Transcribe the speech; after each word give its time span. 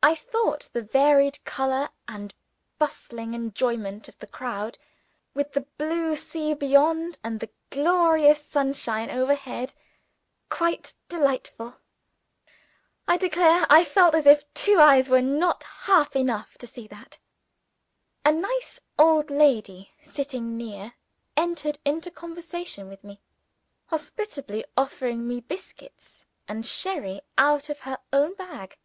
I 0.00 0.14
thought 0.14 0.70
the 0.72 0.80
varied 0.82 1.44
color 1.44 1.88
and 2.06 2.32
bustling 2.78 3.34
enjoyment 3.34 4.06
of 4.06 4.16
the 4.20 4.28
crowd, 4.28 4.78
with 5.34 5.50
the 5.54 5.62
bright 5.62 5.68
blue 5.76 6.14
sea 6.14 6.54
beyond, 6.54 7.18
and 7.24 7.40
the 7.40 7.50
glorious 7.70 8.40
sunshine 8.42 9.10
overhead, 9.10 9.74
quite 10.50 10.94
delightful 11.08 11.80
I 13.08 13.16
declare 13.16 13.66
I 13.68 13.82
felt 13.84 14.14
as 14.14 14.24
if 14.24 14.44
two 14.54 14.78
eyes 14.78 15.08
were 15.08 15.20
not 15.20 15.64
half 15.64 16.14
enough 16.14 16.56
to 16.58 16.68
see 16.68 16.86
with! 16.88 17.18
A 18.24 18.30
nice 18.30 18.78
old 19.00 19.32
lady, 19.32 19.94
sitting 20.00 20.56
near, 20.56 20.94
entered 21.36 21.80
into 21.84 22.12
conversation 22.12 22.86
with 22.88 23.02
me; 23.02 23.20
hospitably 23.86 24.64
offering 24.76 25.26
me 25.26 25.40
biscuits 25.40 26.24
and 26.46 26.64
sherry 26.64 27.20
out 27.36 27.68
of 27.68 27.80
her 27.80 27.98
own 28.12 28.34
bag. 28.34 28.78